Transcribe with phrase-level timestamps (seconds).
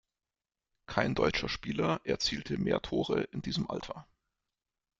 [0.87, 4.07] Kein deutscher Spieler erzielte mehr Tore in diesem Alter.